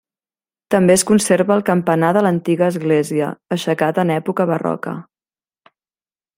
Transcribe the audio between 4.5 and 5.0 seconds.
barroca.